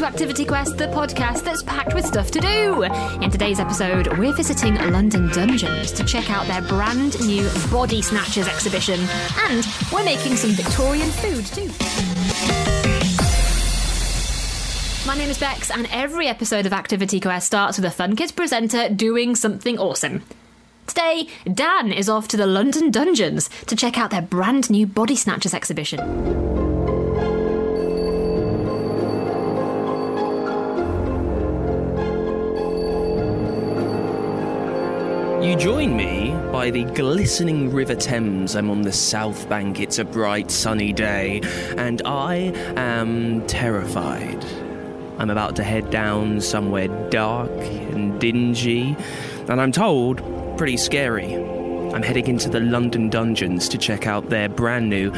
[0.00, 2.84] to Activity Quest, the podcast that's packed with stuff to do.
[3.22, 8.48] In today's episode, we're visiting London Dungeons to check out their brand new Body Snatchers
[8.48, 8.98] exhibition,
[9.40, 11.66] and we're making some Victorian food too.
[15.06, 18.32] My name is Bex, and every episode of Activity Quest starts with a Fun Kids
[18.32, 20.22] presenter doing something awesome.
[20.86, 25.16] Today, Dan is off to the London Dungeons to check out their brand new Body
[25.16, 26.69] Snatchers exhibition.
[35.60, 38.56] Join me by the glistening River Thames.
[38.56, 39.78] I'm on the south bank.
[39.78, 41.42] It's a bright, sunny day,
[41.76, 44.42] and I am terrified.
[45.18, 48.96] I'm about to head down somewhere dark and dingy,
[49.50, 50.22] and I'm told
[50.56, 51.34] pretty scary.
[51.34, 55.10] I'm heading into the London dungeons to check out their brand new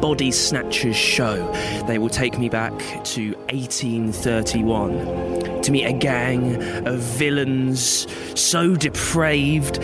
[0.00, 1.46] Body Snatchers show.
[1.86, 2.72] They will take me back
[3.04, 9.78] to 1831 to meet a gang of villains so depraved.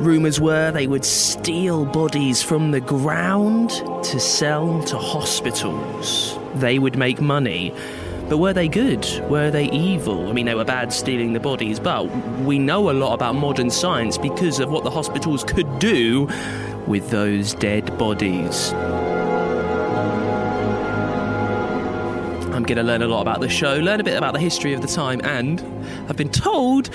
[0.00, 6.36] Rumours were they would steal bodies from the ground to sell to hospitals.
[6.56, 7.72] They would make money.
[8.28, 9.06] But were they good?
[9.28, 10.28] Were they evil?
[10.28, 12.06] I mean, they were bad stealing the bodies, but
[12.40, 16.28] we know a lot about modern science because of what the hospitals could do
[16.86, 18.72] with those dead bodies.
[22.62, 24.72] I'm going to learn a lot about the show, learn a bit about the history
[24.72, 25.60] of the time, and
[26.08, 26.90] I've been told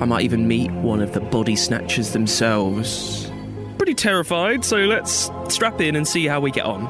[0.00, 3.30] I might even meet one of the body snatchers themselves.
[3.76, 6.86] Pretty terrified, so let's strap in and see how we get on.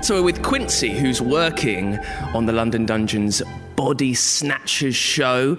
[0.00, 1.98] So we're with Quincy, who's working
[2.34, 3.42] on the London Dungeons
[3.74, 5.58] Body Snatchers show.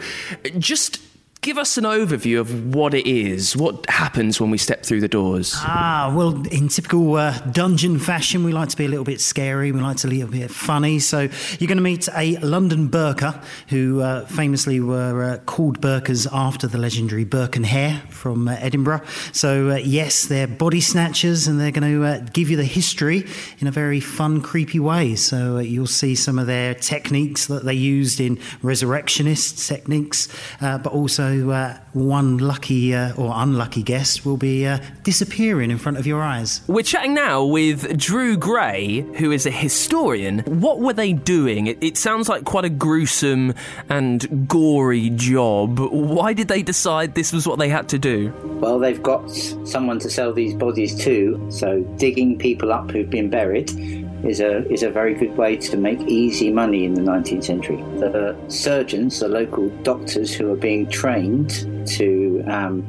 [0.58, 1.02] Just
[1.46, 3.56] give us an overview of what it is.
[3.56, 5.54] What happens when we step through the doors?
[5.58, 9.72] Ah, well, in typical uh, dungeon fashion, we like to be a little bit scary.
[9.72, 10.98] We like to be a bit funny.
[10.98, 11.20] So
[11.60, 16.66] you're going to meet a London Burker, who uh, famously were uh, called Burkers after
[16.66, 19.02] the legendary Burke and Hare from uh, Edinburgh.
[19.32, 23.24] So uh, yes, they're body snatchers, and they're going to uh, give you the history
[23.60, 25.16] in a very fun, creepy way.
[25.16, 30.28] So you'll see some of their techniques that they used in resurrectionist techniques,
[30.60, 35.98] but also uh, one lucky uh, or unlucky guest will be uh, disappearing in front
[35.98, 36.62] of your eyes.
[36.68, 40.40] We're chatting now with Drew Gray, who is a historian.
[40.40, 41.68] What were they doing?
[41.68, 43.54] It, it sounds like quite a gruesome
[43.90, 45.80] and gory job.
[45.80, 48.34] Why did they decide this was what they had to do?
[48.62, 53.30] Well, they've got someone to sell these bodies to, so digging people up who've been
[53.30, 57.44] buried is a is a very good way to make easy money in the 19th
[57.44, 57.78] century.
[58.00, 61.52] The surgeons, the local doctors who are being trained
[61.90, 62.84] to um,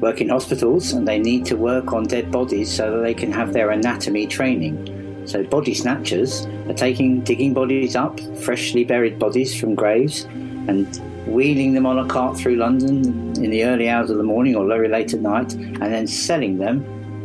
[0.00, 3.32] work in hospitals, and they need to work on dead bodies so that they can
[3.32, 5.24] have their anatomy training.
[5.26, 10.24] So body snatchers are taking digging bodies up, freshly buried bodies from graves,
[10.68, 10.86] and
[11.26, 13.04] wheeling them on a cart through London
[13.42, 16.58] in the early hours of the morning or very late at night, and then selling
[16.58, 16.84] them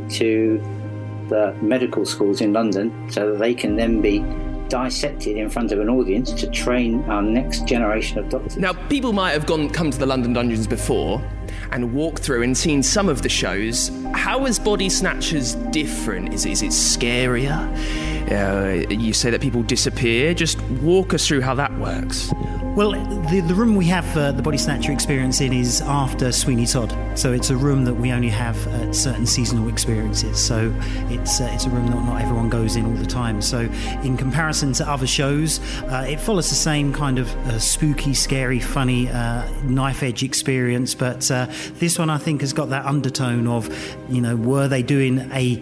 [0.09, 0.59] to
[1.31, 4.19] the medical schools in London so that they can then be
[4.67, 8.57] dissected in front of an audience to train our next generation of doctors.
[8.57, 11.21] Now, people might have gone come to the London Dungeons before
[11.71, 13.91] and walked through and seen some of the shows.
[14.13, 16.33] How is Body Snatchers different?
[16.33, 17.57] Is, is it scarier?
[18.29, 20.33] Uh, you say that people disappear.
[20.33, 22.31] Just walk us through how that works.
[22.75, 26.65] Well, the, the room we have uh, the Body Snatcher experience in is after Sweeney
[26.65, 26.95] Todd.
[27.15, 30.41] So it's a room that we only have at certain seasonal experiences.
[30.41, 30.73] So
[31.09, 33.41] it's, uh, it's a room that not everyone goes in all the time.
[33.41, 33.59] So,
[34.03, 38.59] in comparison to other shows, uh, it follows the same kind of uh, spooky, scary,
[38.59, 40.95] funny, uh, knife edge experience.
[40.95, 43.69] But uh, this one, I think, has got that undertone of,
[44.09, 45.61] you know, were they doing a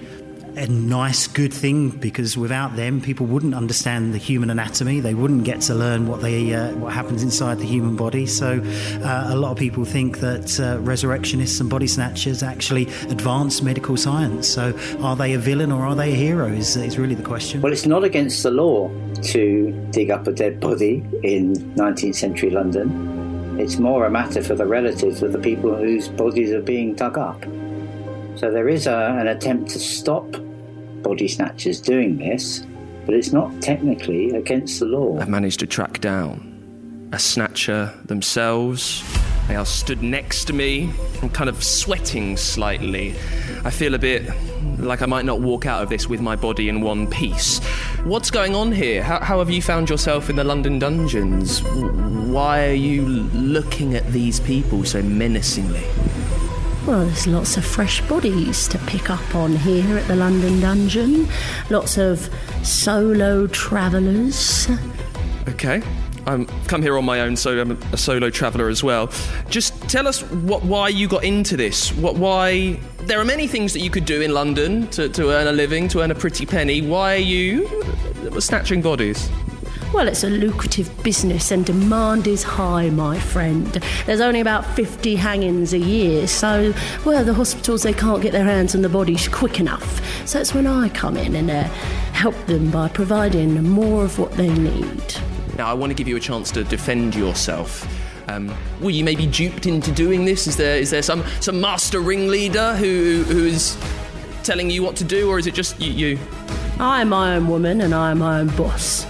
[0.60, 5.00] a nice, good thing because without them, people wouldn't understand the human anatomy.
[5.00, 8.26] They wouldn't get to learn what they uh, what happens inside the human body.
[8.26, 8.62] So,
[9.04, 13.98] uh, a lot of people think that uh, resurrectionists and body snatchers actually advance medical
[13.98, 14.48] science.
[14.48, 16.48] So, are they a villain or are they a hero?
[16.48, 17.62] Is, is really the question.
[17.62, 18.90] Well, it's not against the law
[19.24, 23.58] to dig up a dead body in 19th century London.
[23.60, 27.18] It's more a matter for the relatives of the people whose bodies are being dug
[27.18, 27.44] up.
[28.36, 30.34] So there is a, an attempt to stop
[31.02, 32.66] body snatchers doing this,
[33.06, 35.20] but it's not technically against the law.
[35.20, 39.04] I've managed to track down a snatcher themselves.
[39.48, 40.92] They are stood next to me.
[41.24, 43.16] I'm kind of sweating slightly.
[43.64, 44.30] I feel a bit
[44.78, 47.60] like I might not walk out of this with my body in one piece.
[48.04, 49.02] What's going on here?
[49.02, 51.64] How, how have you found yourself in the London dungeons?
[51.64, 55.84] Why are you looking at these people so menacingly?
[56.90, 61.28] Well, there's lots of fresh bodies to pick up on here at the London Dungeon.
[61.70, 62.28] Lots of
[62.64, 64.68] solo travellers.
[65.48, 65.84] Okay.
[66.26, 69.12] I'm come here on my own, so I'm a solo traveller as well.
[69.50, 71.94] Just tell us what, why you got into this.
[71.94, 72.80] What, why?
[73.02, 75.90] There are many things that you could do in London to, to earn a living,
[75.90, 76.82] to earn a pretty penny.
[76.82, 77.70] Why are you
[78.40, 79.30] snatching bodies?
[79.92, 83.66] Well, it's a lucrative business and demand is high, my friend.
[84.06, 86.76] There's only about 50 hangings a year, so,
[87.06, 90.00] well, the hospitals, they can't get their hands on the bodies quick enough.
[90.28, 91.64] So it's when I come in and uh,
[92.14, 95.16] help them by providing more of what they need.
[95.58, 97.88] Now, I want to give you a chance to defend yourself.
[98.30, 100.46] Um, were you maybe duped into doing this?
[100.46, 103.76] Is there is there some some master ringleader who who is
[104.44, 105.92] telling you what to do, or is it just you?
[105.92, 106.20] you?
[106.80, 109.08] I am my own woman and I am my own boss.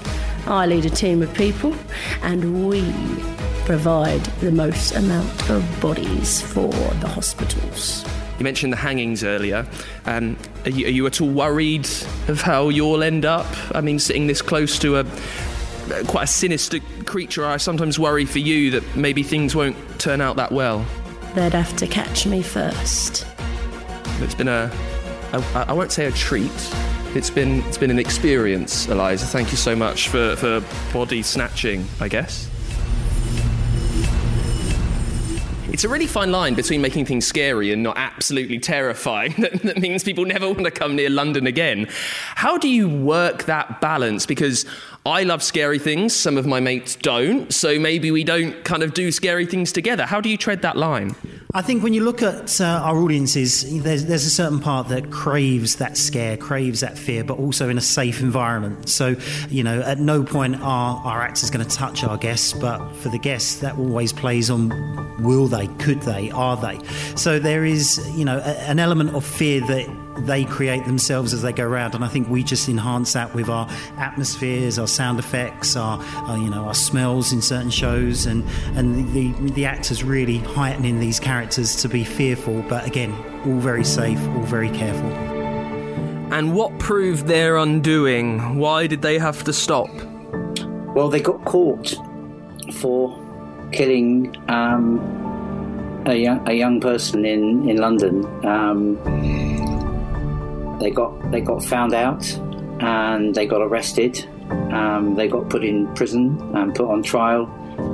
[0.50, 1.76] I lead a team of people,
[2.24, 2.82] and we
[3.66, 8.04] provide the most amount of bodies for the hospitals.
[8.40, 9.68] You mentioned the hangings earlier.
[10.08, 11.88] Um, are, you, are you at all worried
[12.28, 13.46] of how you'll end up?
[13.76, 15.06] I mean, sitting this close to a
[16.08, 20.36] quite a sinister creature, I sometimes worry for you that maybe things won't turn out
[20.38, 20.84] that well.
[21.36, 23.28] They'd have to catch me first.
[24.20, 24.72] It's been a,
[25.32, 26.50] a I won't say a treat.
[27.16, 29.26] It's been it's been an experience, Eliza.
[29.26, 30.64] Thank you so much for, for
[30.94, 32.48] body snatching, I guess.
[35.72, 39.34] It's a really fine line between making things scary and not absolutely terrifying.
[39.64, 41.88] that means people never want to come near London again.
[42.36, 44.28] How do you work that balance?
[44.28, 44.68] Because
[45.06, 48.94] I love scary things, some of my mates don't, so maybe we don't kind of
[48.94, 50.06] do scary things together.
[50.06, 51.16] How do you tread that line?
[51.56, 55.10] I think when you look at uh, our audiences, there's, there's a certain part that
[55.10, 58.88] craves that scare, craves that fear, but also in a safe environment.
[58.88, 59.16] So,
[59.50, 63.10] you know, at no point are our actors going to touch our guests, but for
[63.10, 64.70] the guests, that always plays on
[65.24, 66.80] will they, could they, are they.
[67.16, 71.42] So there is, you know, a, an element of fear that they create themselves as
[71.42, 71.96] they go around.
[71.96, 73.68] And I think we just enhance that with our
[73.98, 78.44] atmospheres, our sound effects, our, our you know our smells in certain shows, and
[78.76, 83.12] and the, the, the actors really heightening these characters to be fearful, but again,
[83.46, 85.10] all very safe, all very careful.
[86.32, 88.58] And what proved their undoing?
[88.58, 89.90] Why did they have to stop?
[90.96, 91.96] Well, they got caught
[92.74, 93.18] for
[93.72, 95.00] killing um,
[96.06, 98.26] a, young, a young person in in London.
[98.46, 98.98] Um,
[100.80, 102.26] they got they got found out
[102.80, 104.26] and they got arrested.
[104.72, 107.48] Um, they got put in prison and put on trial,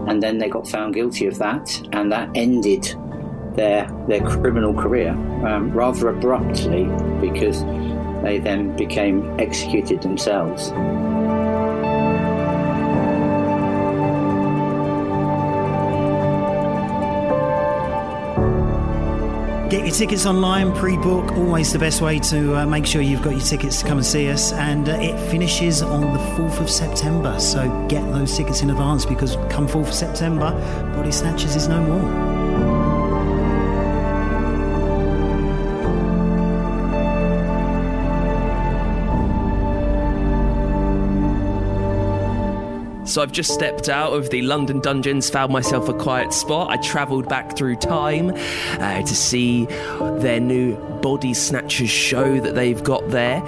[0.07, 2.83] and then they got found guilty of that, and that ended
[3.55, 5.11] their their criminal career
[5.45, 6.85] um, rather abruptly
[7.19, 7.63] because
[8.21, 10.71] they then became executed themselves.
[19.69, 23.23] Get your tickets online, pre book, always the best way to uh, make sure you've
[23.23, 24.53] got your tickets to come and see us.
[24.53, 29.07] And uh, it finishes on the 4th of September, so get those tickets in advance
[29.07, 30.51] because come 4th of September,
[30.95, 32.34] Body Snatchers is no more.
[43.15, 46.69] So I've just stepped out of the London dungeons, found myself a quiet spot.
[46.69, 49.67] I travelled back through time uh, to see
[50.17, 53.41] their new Body Snatchers show that they've got there.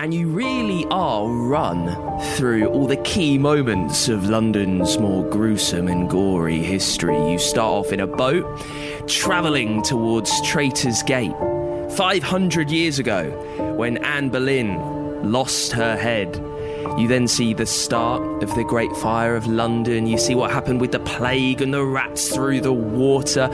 [0.00, 6.10] And you really are run through all the key moments of London's more gruesome and
[6.10, 7.30] gory history.
[7.30, 8.44] You start off in a boat,
[9.06, 11.36] travelling towards Traitor's Gate.
[11.92, 13.30] 500 years ago,
[13.76, 16.44] when Anne Boleyn lost her head
[16.98, 20.06] you then see the start of the Great Fire of London.
[20.06, 23.50] You see what happened with the plague and the rats through the water.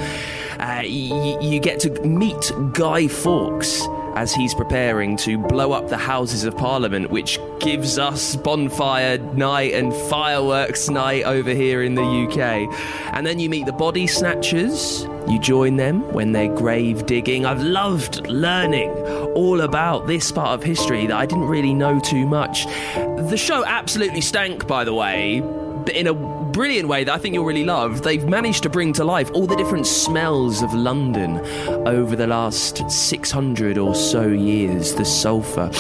[0.58, 3.86] Uh, you get to meet Guy Fawkes
[4.18, 9.72] as he's preparing to blow up the Houses of Parliament, which gives us bonfire night
[9.74, 12.68] and fireworks night over here in the UK.
[13.14, 15.06] And then you meet the body snatchers.
[15.28, 17.46] You join them when they're grave digging.
[17.46, 18.90] I've loved learning
[19.36, 22.64] all about this part of history that I didn't really know too much.
[22.96, 25.42] The show absolutely stank, by the way,
[25.84, 28.02] but in a brilliant way that I think you'll really love.
[28.02, 31.38] They've managed to bring to life all the different smells of London
[31.86, 34.96] over the last 600 or so years.
[34.96, 35.70] The sulphur,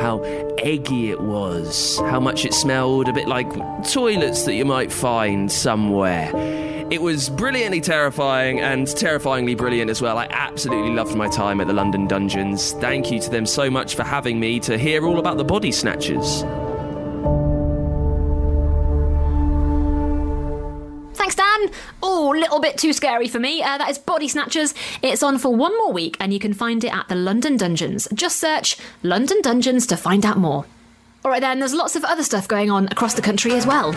[0.00, 0.18] how
[0.58, 3.48] eggy it was, how much it smelled a bit like
[3.88, 6.32] toilets that you might find somewhere.
[6.90, 10.18] It was brilliantly terrifying and terrifyingly brilliant as well.
[10.18, 12.72] I absolutely loved my time at the London Dungeons.
[12.72, 15.70] Thank you to them so much for having me to hear all about the body
[15.70, 16.42] snatchers.
[22.02, 23.62] Oh, a little bit too scary for me.
[23.62, 24.74] Uh, that is Body Snatchers.
[25.02, 28.08] It's on for one more week, and you can find it at the London Dungeons.
[28.14, 30.66] Just search London Dungeons to find out more.
[31.24, 33.92] All right, then, there's lots of other stuff going on across the country as well.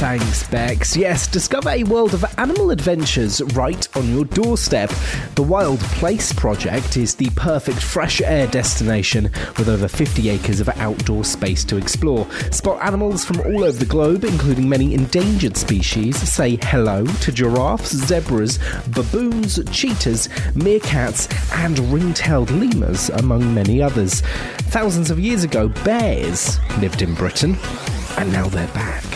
[0.00, 0.96] Thanks, Bex.
[0.96, 4.90] Yes, discover a world of animal adventures right on your doorstep.
[5.34, 9.24] The Wild Place Project is the perfect fresh air destination
[9.58, 12.26] with over 50 acres of outdoor space to explore.
[12.50, 16.16] Spot animals from all over the globe, including many endangered species.
[16.16, 21.28] Say hello to giraffes, zebras, baboons, cheetahs, meerkats,
[21.62, 24.22] and ring tailed lemurs, among many others.
[24.72, 27.58] Thousands of years ago, bears lived in Britain,
[28.16, 29.09] and now they're back.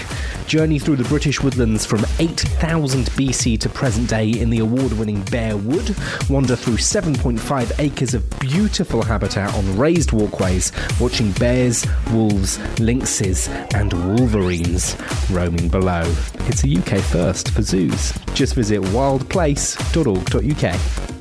[0.47, 5.23] Journey through the British woodlands from 8000 BC to present day in the award winning
[5.25, 5.97] Bear Wood.
[6.29, 13.93] Wander through 7.5 acres of beautiful habitat on raised walkways, watching bears, wolves, lynxes, and
[13.93, 14.97] wolverines
[15.31, 16.03] roaming below.
[16.47, 18.13] It's a UK first for zoos.
[18.35, 21.14] Just visit wildplace.org.uk.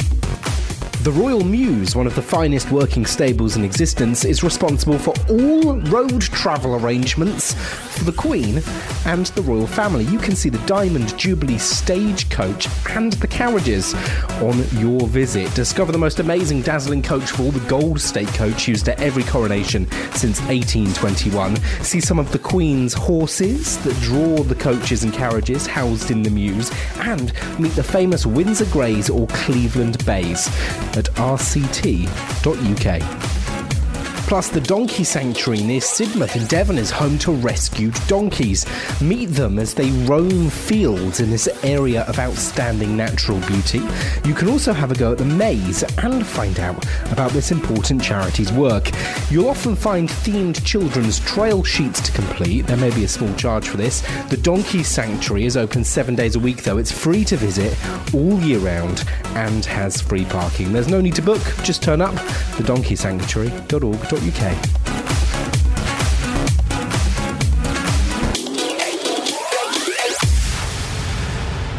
[1.04, 5.78] The Royal Mews, one of the finest working stables in existence, is responsible for all
[5.90, 8.62] road travel arrangements for the Queen
[9.06, 10.06] and the royal family.
[10.06, 13.94] You can see the Diamond Jubilee State Coach and the carriages
[14.40, 15.54] on your visit.
[15.56, 19.24] Discover the most amazing, dazzling coach for all the Gold State Coach used at every
[19.24, 21.58] coronation since 1821.
[21.84, 26.30] See some of the Queen's horses that draw the coaches and carriages housed in the
[26.30, 30.48] Mews, and meet the famous Windsor Greys or Cleveland Bays
[30.98, 33.33] at rct.uk.
[34.28, 38.66] Plus, the Donkey Sanctuary near Sidmouth in Devon is home to rescued donkeys.
[39.02, 43.82] Meet them as they roam fields in this area of outstanding natural beauty.
[44.26, 48.02] You can also have a go at the maze and find out about this important
[48.02, 48.90] charity's work.
[49.30, 52.66] You'll often find themed children's trail sheets to complete.
[52.66, 54.02] There may be a small charge for this.
[54.30, 56.78] The Donkey Sanctuary is open seven days a week, though.
[56.78, 57.78] It's free to visit
[58.16, 59.04] all year round
[59.36, 60.74] and has free parking.
[60.74, 62.16] There's no need to book, just turn up.
[62.16, 64.13] the TheDonkeySanctuary.org.uk.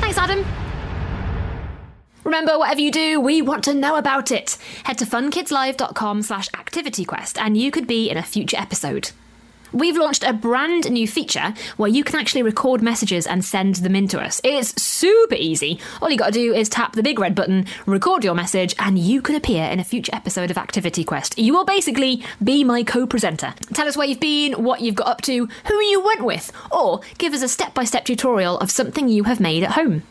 [0.01, 0.45] Thanks, Adam.
[2.25, 4.59] Remember, whatever you do, we want to know about it.
[4.85, 9.11] Head to funkidslive.com slash activityquest and you could be in a future episode.
[9.75, 13.97] We've launched a brand new feature where you can actually record messages and send them
[13.97, 14.41] in to us.
[14.45, 15.81] It's super easy.
[16.01, 18.97] All you got to do is tap the big red button, record your message, and
[18.97, 21.37] you can appear in a future episode of Activity Quest.
[21.41, 23.53] You will basically be my co presenter.
[23.73, 27.01] Tell us where you've been, what you've got up to, who you went with, or
[27.19, 30.05] give us a step by step tutorial of something you have made at home.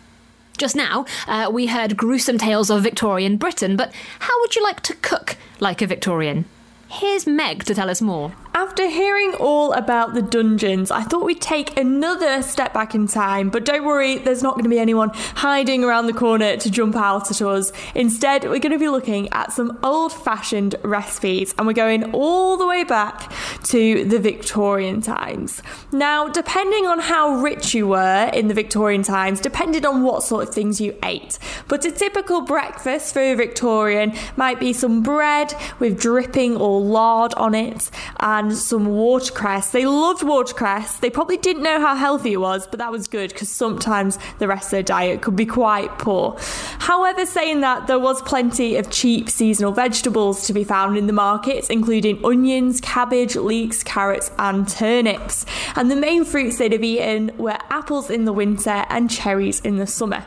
[0.57, 4.81] Just now, uh, we heard gruesome tales of Victorian Britain, but how would you like
[4.81, 6.43] to cook like a Victorian?
[6.89, 8.33] Here's Meg to tell us more.
[8.55, 13.49] After hearing all about the dungeons, I thought we'd take another step back in time,
[13.49, 16.95] but don't worry, there's not going to be anyone hiding around the corner to jump
[16.95, 17.71] out at us.
[17.95, 22.55] Instead, we're going to be looking at some old fashioned recipes, and we're going all
[22.55, 23.33] the way back
[23.63, 25.63] to the Victorian times.
[25.91, 30.47] Now, depending on how rich you were in the Victorian times, depended on what sort
[30.47, 35.55] of things you ate, but a typical breakfast for a Victorian might be some bread
[35.79, 39.69] with dripping or lard on it and some watercress.
[39.69, 40.97] They loved watercress.
[40.97, 44.47] They probably didn't know how healthy it was, but that was good because sometimes the
[44.47, 46.37] rest of their diet could be quite poor.
[46.79, 51.13] However, saying that, there was plenty of cheap seasonal vegetables to be found in the
[51.13, 55.45] markets, including onions, cabbage, leeks, carrots, and turnips.
[55.75, 59.77] And the main fruits they'd have eaten were apples in the winter and cherries in
[59.77, 60.25] the summer.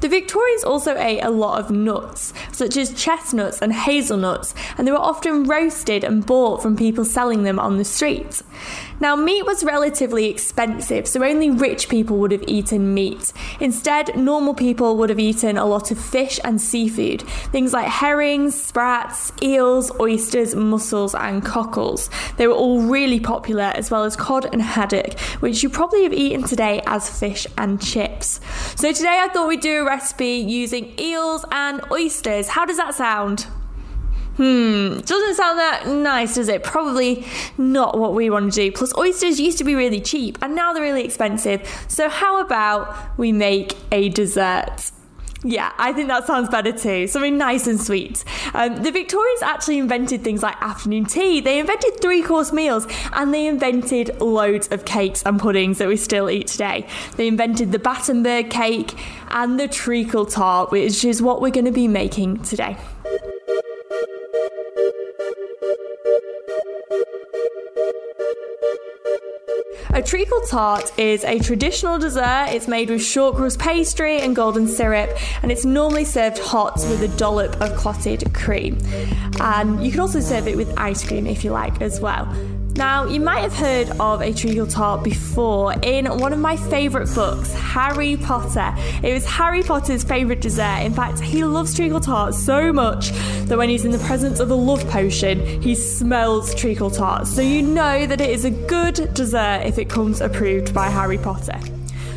[0.00, 4.92] The Victorians also ate a lot of nuts, such as chestnuts and hazelnuts, and they
[4.92, 8.42] were often roasted and bought from people selling them on the street.
[8.98, 13.32] Now, meat was relatively expensive, so only rich people would have eaten meat.
[13.60, 17.20] Instead, normal people would have eaten a lot of fish and seafood,
[17.52, 22.08] things like herrings, sprats, eels, oysters, mussels, and cockles.
[22.38, 26.14] They were all really popular, as well as cod and haddock, which you probably have
[26.14, 28.40] eaten today as fish and chips.
[28.76, 32.48] So, today I thought we'd do a recipe using eels and oysters.
[32.48, 33.46] How does that sound?
[34.36, 36.62] Hmm, doesn't sound that nice, does it?
[36.62, 37.24] Probably
[37.56, 38.72] not what we want to do.
[38.72, 41.66] Plus, oysters used to be really cheap and now they're really expensive.
[41.88, 44.90] So, how about we make a dessert?
[45.42, 47.06] Yeah, I think that sounds better too.
[47.06, 48.24] Something nice and sweet.
[48.52, 51.40] Um, the Victorians actually invented things like afternoon tea.
[51.40, 55.96] They invented three course meals and they invented loads of cakes and puddings that we
[55.96, 56.86] still eat today.
[57.16, 58.94] They invented the Battenberg cake
[59.30, 62.76] and the treacle tart, which is what we're going to be making today.
[69.96, 72.48] A treacle tart is a traditional dessert.
[72.50, 77.08] It's made with shortcrust pastry and golden syrup, and it's normally served hot with a
[77.16, 78.76] dollop of clotted cream.
[79.40, 82.26] And you can also serve it with ice cream if you like as well.
[82.76, 87.08] Now, you might have heard of a treacle tart before in one of my favourite
[87.14, 88.74] books, Harry Potter.
[89.02, 90.80] It was Harry Potter's favourite dessert.
[90.82, 93.12] In fact, he loves treacle tart so much
[93.46, 97.26] that when he's in the presence of a love potion, he smells treacle tart.
[97.26, 101.18] So you know that it is a good dessert if it comes approved by Harry
[101.18, 101.58] Potter.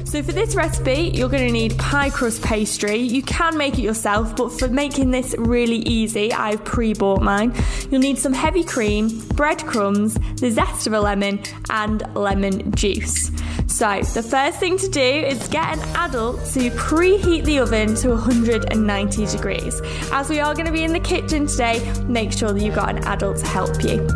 [0.10, 2.98] So for this recipe, you're going to need pie crust pastry.
[2.98, 7.54] You can make it yourself, but for making this really easy, I've pre-bought mine.
[7.92, 13.30] You'll need some heavy cream, breadcrumbs, the zest of a lemon, and lemon juice.
[13.68, 18.10] So the first thing to do is get an adult to preheat the oven to
[18.10, 19.80] 190 degrees.
[20.12, 22.89] As we are going to be in the kitchen today, make sure that you've got
[22.89, 24.08] an adult to help you.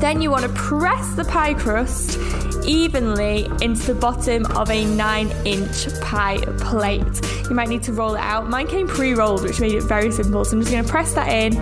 [0.00, 2.18] Then you want to press the pie crust
[2.66, 7.02] evenly into the bottom of a 9 inch pie plate.
[7.48, 8.48] You might need to roll it out.
[8.48, 10.44] Mine came pre rolled, which made it very simple.
[10.44, 11.52] So I'm just going to press that in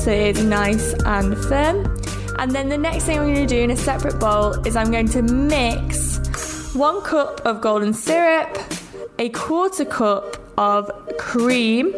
[0.00, 1.98] so it's nice and firm.
[2.38, 4.90] And then the next thing I'm going to do in a separate bowl is I'm
[4.90, 8.56] going to mix one cup of golden syrup,
[9.18, 11.92] a quarter cup of cream,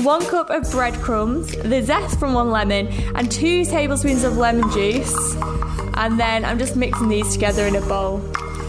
[0.00, 5.36] one cup of breadcrumbs, the zest from one lemon, and two tablespoons of lemon juice.
[6.00, 8.22] And then I'm just mixing these together in a bowl.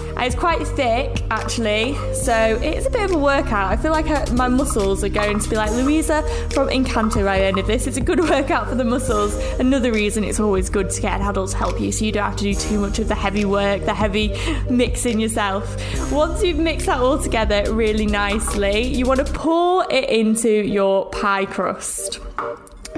[0.09, 3.71] And it's quite thick, actually, so it's a bit of a workout.
[3.71, 7.45] I feel like my muscles are going to be like Luisa from Encanto by the
[7.45, 7.87] end of this.
[7.87, 9.33] It's a good workout for the muscles.
[9.61, 12.25] Another reason it's always good to get an adult to help you so you don't
[12.25, 14.37] have to do too much of the heavy work, the heavy
[14.69, 15.73] mixing yourself.
[16.11, 21.09] Once you've mixed that all together really nicely, you want to pour it into your
[21.11, 22.19] pie crust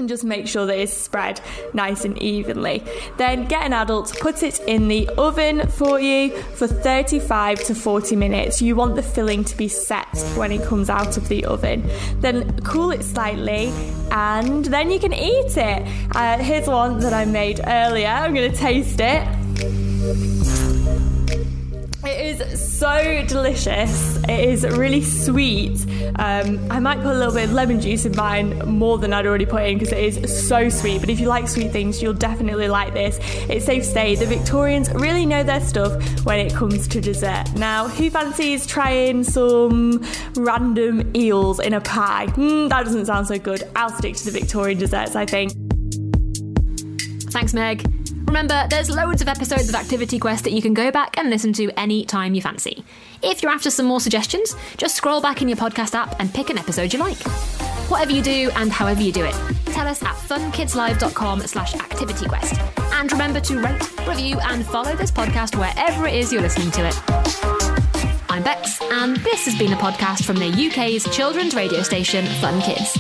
[0.04, 1.40] and just make sure that it's spread
[1.74, 2.84] nice and evenly.
[3.16, 8.18] Then get an adult, put it in the oven for you for 35 to 40
[8.18, 8.62] minutes.
[8.62, 11.90] You want the filling to be set when it comes out of the oven.
[12.20, 13.72] Then cool it slightly
[14.12, 15.88] and then you can eat it.
[16.13, 18.10] Uh, here's one that I made earlier.
[18.10, 20.62] I'm going to taste it.
[22.34, 24.17] Is so delicious.
[24.24, 25.86] It is really sweet.
[26.15, 29.28] Um, I might put a little bit of lemon juice in mine more than I'd
[29.28, 31.00] already put in because it is so sweet.
[31.00, 33.19] But if you like sweet things, you'll definitely like this.
[33.50, 35.93] It's safe to say the Victorians really know their stuff
[36.26, 37.54] when it comes to dessert.
[37.56, 40.04] Now, who fancies trying some
[40.36, 42.26] random eels in a pie?
[42.30, 43.63] Mm, that doesn't sound so good.
[43.76, 45.52] I'll stick to the Victorian desserts, I think.
[47.32, 48.03] Thanks, Meg.
[48.34, 51.54] Remember, there's loads of episodes of Activity Quest that you can go back and listen
[51.54, 52.84] to any time you fancy.
[53.22, 56.50] If you're after some more suggestions, just scroll back in your podcast app and pick
[56.50, 57.17] an episode you like.
[57.91, 62.58] Whatever you do and however you do it, tell us at funkidslive.com slash activityquest.
[62.93, 66.88] And remember to rate, review, and follow this podcast wherever it is you're listening to
[66.88, 67.00] it.
[68.32, 72.60] I'm Bex, and this has been a podcast from the UK's children's radio station, Fun
[72.62, 72.98] Kids.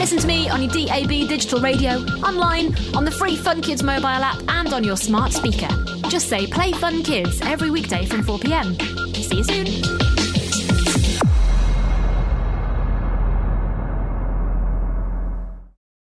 [0.00, 1.90] Listen to me on your DAB digital radio,
[2.24, 5.68] online, on the free Fun Kids mobile app, and on your smart speaker.
[6.08, 8.80] Just say Play Fun Kids every weekday from 4pm.
[9.14, 10.19] See you soon.